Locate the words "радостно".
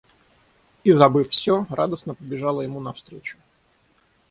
1.69-2.15